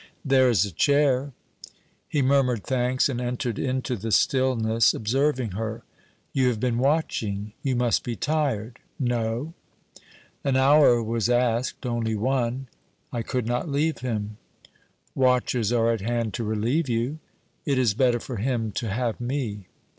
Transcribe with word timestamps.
'There 0.25 0.49
is 0.49 0.65
a 0.65 0.71
chair.' 0.71 1.31
He 2.09 2.23
murmured 2.23 2.63
thanks 2.63 3.07
and 3.07 3.21
entered 3.21 3.59
into 3.59 3.95
the 3.95 4.11
stillness, 4.11 4.95
observing 4.95 5.51
her. 5.51 5.83
'You 6.33 6.47
have 6.47 6.59
been 6.59 6.79
watching.... 6.79 7.53
You 7.61 7.75
must 7.75 8.03
be 8.03 8.15
tired.' 8.15 8.79
'No.' 8.97 9.53
'An 10.43 10.55
hour 10.55 11.03
was 11.03 11.29
asked, 11.29 11.85
only 11.85 12.15
one.' 12.15 12.67
'I 13.13 13.21
could 13.21 13.45
not 13.45 13.69
leave 13.69 13.99
him.' 13.99 14.37
'Watchers 15.13 15.71
are 15.71 15.91
at 15.91 16.01
hand 16.01 16.33
to 16.33 16.43
relieve 16.43 16.89
you' 16.89 17.19
'It 17.67 17.77
is 17.77 17.93
better 17.93 18.19
for 18.19 18.37
him 18.37 18.71
to 18.71 18.89
have 18.89 19.21
me.' 19.21 19.67